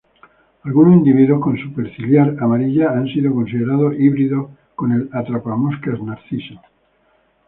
Algunos 0.63 0.95
individuos 0.97 1.43
con 1.43 1.59
superciliar 1.59 2.35
amarilla 2.39 2.89
han 2.89 3.05
sido 3.05 3.31
considerados 3.35 3.93
híbridos 3.99 4.49
con 4.75 4.91
el 4.93 5.09
atrapamoscas 5.13 6.01
narciso. 6.01 6.59